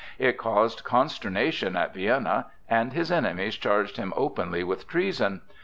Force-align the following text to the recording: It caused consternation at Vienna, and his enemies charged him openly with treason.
It 0.17 0.35
caused 0.39 0.83
consternation 0.83 1.75
at 1.75 1.93
Vienna, 1.93 2.47
and 2.67 2.91
his 2.91 3.11
enemies 3.11 3.53
charged 3.55 3.97
him 3.97 4.13
openly 4.17 4.63
with 4.63 4.87
treason. 4.87 5.43